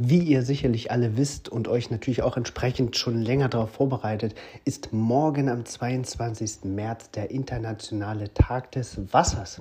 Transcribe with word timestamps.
Wie 0.00 0.20
ihr 0.20 0.42
sicherlich 0.42 0.90
alle 0.90 1.16
wisst 1.16 1.48
und 1.48 1.68
euch 1.68 1.90
natürlich 1.90 2.22
auch 2.22 2.36
entsprechend 2.36 2.96
schon 2.96 3.20
länger 3.20 3.48
darauf 3.48 3.70
vorbereitet, 3.70 4.34
ist 4.64 4.92
morgen 4.92 5.48
am 5.48 5.64
22. 5.64 6.64
März 6.64 7.10
der 7.10 7.30
internationale 7.30 8.32
Tag 8.32 8.72
des 8.72 9.12
Wassers. 9.12 9.60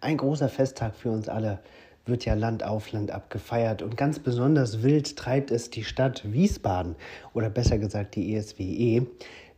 Ein 0.00 0.16
großer 0.16 0.48
Festtag 0.48 0.94
für 0.94 1.10
uns 1.10 1.28
alle 1.28 1.60
wird 2.06 2.24
ja 2.24 2.34
Land 2.34 2.64
auf 2.64 2.92
Land 2.92 3.10
ab 3.10 3.30
gefeiert 3.30 3.80
und 3.80 3.96
ganz 3.96 4.18
besonders 4.18 4.82
wild 4.82 5.16
treibt 5.16 5.50
es 5.50 5.70
die 5.70 5.84
Stadt 5.84 6.22
Wiesbaden 6.32 6.96
oder 7.32 7.50
besser 7.50 7.78
gesagt 7.78 8.14
die 8.14 8.34
ESWE, 8.34 9.06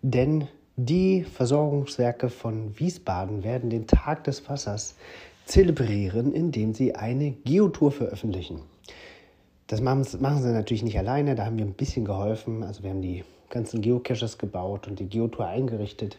denn 0.02 0.48
die 0.76 1.24
Versorgungswerke 1.24 2.28
von 2.28 2.78
Wiesbaden 2.78 3.42
werden 3.42 3.70
den 3.70 3.86
Tag 3.86 4.24
des 4.24 4.48
Wassers 4.48 4.94
zelebrieren, 5.46 6.32
indem 6.32 6.74
sie 6.74 6.94
eine 6.94 7.30
Geotour 7.30 7.92
veröffentlichen. 7.92 8.60
Das 9.68 9.80
machen, 9.80 10.04
sie 10.04 10.52
natürlich 10.52 10.82
nicht 10.82 10.98
alleine, 10.98 11.34
da 11.34 11.46
haben 11.46 11.58
wir 11.58 11.64
ein 11.64 11.72
bisschen 11.72 12.04
geholfen. 12.04 12.62
Also 12.62 12.82
wir 12.82 12.90
haben 12.90 13.02
die 13.02 13.24
ganzen 13.48 13.80
Geocaches 13.80 14.38
gebaut 14.38 14.86
und 14.86 14.98
die 14.98 15.08
Geotour 15.08 15.46
eingerichtet. 15.46 16.18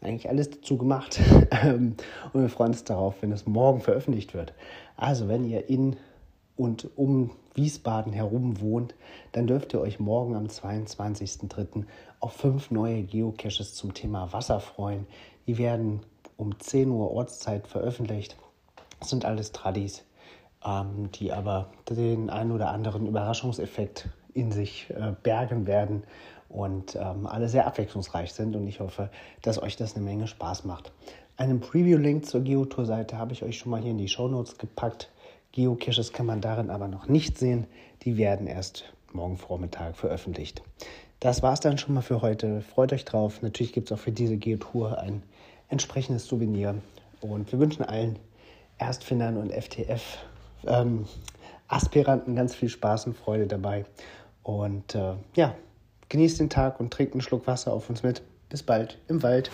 Eigentlich 0.00 0.28
alles 0.28 0.50
dazu 0.50 0.76
gemacht. 0.76 1.20
Ähm, 1.62 1.94
und 2.32 2.42
wir 2.42 2.48
freuen 2.48 2.72
uns 2.72 2.82
darauf, 2.84 3.14
wenn 3.20 3.30
es 3.30 3.46
morgen 3.46 3.80
veröffentlicht 3.80 4.34
wird. 4.34 4.52
Also 4.96 5.28
wenn 5.28 5.48
ihr 5.48 5.68
in 5.68 5.96
und 6.56 6.88
um 6.96 7.30
Wiesbaden 7.54 8.12
herum 8.12 8.60
wohnt, 8.60 8.94
dann 9.32 9.46
dürft 9.46 9.72
ihr 9.72 9.80
euch 9.80 10.00
morgen 10.00 10.34
am 10.34 10.46
22.03. 10.46 11.84
auf 12.18 12.32
fünf 12.32 12.70
neue 12.70 13.02
Geocaches 13.02 13.74
zum 13.74 13.94
Thema 13.94 14.32
Wasser 14.32 14.58
freuen. 14.58 15.06
Die 15.46 15.58
werden 15.58 16.00
um 16.36 16.58
10 16.58 16.90
Uhr 16.90 17.12
Ortszeit 17.12 17.68
veröffentlicht. 17.68 18.36
Das 19.04 19.10
sind 19.10 19.26
alles 19.26 19.52
Tradis 19.52 20.02
ähm, 20.64 21.10
die 21.12 21.32
aber 21.32 21.68
den 21.88 22.30
einen 22.30 22.52
oder 22.52 22.70
anderen 22.70 23.06
Überraschungseffekt 23.06 24.08
in 24.32 24.50
sich 24.50 24.90
äh, 24.90 25.12
bergen 25.22 25.66
werden 25.66 26.04
und 26.48 26.96
ähm, 26.96 27.26
alle 27.26 27.48
sehr 27.48 27.66
abwechslungsreich 27.66 28.32
sind. 28.32 28.56
Und 28.56 28.66
ich 28.66 28.80
hoffe, 28.80 29.10
dass 29.42 29.62
euch 29.62 29.76
das 29.76 29.94
eine 29.94 30.04
Menge 30.04 30.26
Spaß 30.26 30.64
macht. 30.64 30.92
Einen 31.36 31.60
Preview-Link 31.60 32.26
zur 32.26 32.42
Geotour-Seite 32.42 33.18
habe 33.18 33.32
ich 33.32 33.42
euch 33.42 33.58
schon 33.58 33.70
mal 33.70 33.80
hier 33.80 33.90
in 33.90 33.98
die 33.98 34.08
Show 34.08 34.28
Notes 34.28 34.58
gepackt. 34.58 35.10
Geocaches 35.52 36.12
kann 36.12 36.26
man 36.26 36.40
darin 36.40 36.70
aber 36.70 36.88
noch 36.88 37.06
nicht 37.06 37.38
sehen. 37.38 37.66
Die 38.02 38.16
werden 38.16 38.46
erst 38.46 38.84
morgen 39.12 39.36
Vormittag 39.36 39.96
veröffentlicht. 39.96 40.62
Das 41.20 41.42
war 41.42 41.52
es 41.52 41.60
dann 41.60 41.78
schon 41.78 41.94
mal 41.94 42.02
für 42.02 42.22
heute. 42.22 42.60
Freut 42.60 42.92
euch 42.92 43.04
drauf. 43.04 43.42
Natürlich 43.42 43.72
gibt 43.72 43.90
es 43.90 43.98
auch 43.98 44.02
für 44.02 44.12
diese 44.12 44.36
Geotour 44.36 44.98
ein 44.98 45.22
entsprechendes 45.68 46.26
Souvenir. 46.26 46.76
Und 47.20 47.50
wir 47.52 47.58
wünschen 47.58 47.84
allen 47.84 48.18
Erstfindern 48.78 49.36
und 49.36 49.52
FTF 49.52 50.18
ähm, 50.66 51.06
Aspiranten 51.68 52.34
ganz 52.36 52.54
viel 52.54 52.68
Spaß 52.68 53.06
und 53.06 53.16
Freude 53.16 53.46
dabei. 53.46 53.84
Und 54.42 54.94
äh, 54.94 55.14
ja, 55.34 55.54
genießt 56.08 56.40
den 56.40 56.50
Tag 56.50 56.80
und 56.80 56.92
trinkt 56.92 57.14
einen 57.14 57.22
Schluck 57.22 57.46
Wasser 57.46 57.72
auf 57.72 57.88
uns 57.88 58.02
mit. 58.02 58.22
Bis 58.48 58.62
bald 58.62 58.98
im 59.08 59.22
Wald. 59.22 59.50